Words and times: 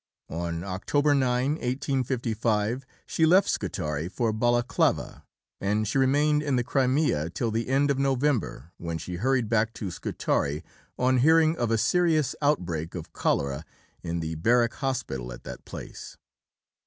On 0.31 0.63
October 0.63 1.13
9, 1.13 1.51
1855, 1.61 2.87
she 3.05 3.23
left 3.27 3.47
Scutari 3.47 4.07
for 4.09 4.33
Balaclava, 4.33 5.25
and 5.59 5.87
she 5.87 5.99
remained 5.99 6.41
in 6.41 6.55
the 6.55 6.63
Crimea 6.63 7.29
till 7.29 7.51
the 7.51 7.69
end 7.69 7.91
of 7.91 7.99
November, 7.99 8.71
when 8.77 8.97
she 8.97 9.17
hurried 9.17 9.47
back 9.47 9.75
to 9.75 9.91
Scutari 9.91 10.63
on 10.97 11.17
hearing 11.19 11.55
of 11.55 11.69
a 11.69 11.77
serious 11.77 12.35
outbreak 12.41 12.95
of 12.95 13.13
cholera 13.13 13.63
in 14.01 14.21
the 14.21 14.33
Barrack 14.33 14.73
Hospital 14.73 15.31
at 15.31 15.43
that 15.43 15.65
place. 15.65 16.17